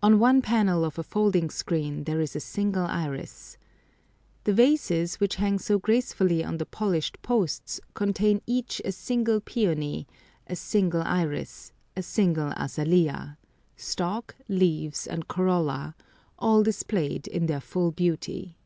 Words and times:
On 0.00 0.20
one 0.20 0.42
panel 0.42 0.84
of 0.84 0.96
a 0.96 1.02
folding 1.02 1.50
screen 1.50 2.04
there 2.04 2.20
is 2.20 2.36
a 2.36 2.40
single 2.40 2.84
iris. 2.84 3.56
The 4.44 4.52
vases 4.54 5.16
which 5.18 5.34
hang 5.42 5.58
so 5.58 5.76
gracefully 5.76 6.44
on 6.44 6.58
the 6.58 6.64
polished 6.64 7.20
posts 7.22 7.80
contain 7.92 8.42
each 8.46 8.80
a 8.84 8.92
single 8.92 9.40
peony, 9.40 10.06
a 10.46 10.54
single 10.54 11.02
iris, 11.02 11.72
a 11.96 12.02
single 12.04 12.52
azalea, 12.56 13.38
stalk, 13.76 14.36
leaves, 14.48 15.04
and 15.04 15.26
corolla—all 15.26 16.62
displayed 16.62 17.26
in 17.26 17.46
their 17.46 17.60
full 17.60 17.90
beauty. 17.90 18.56